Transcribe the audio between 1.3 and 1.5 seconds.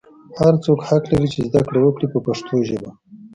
چې